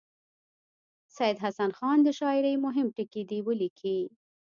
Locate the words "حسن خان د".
1.43-2.07